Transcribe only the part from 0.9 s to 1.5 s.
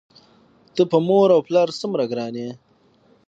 په مور و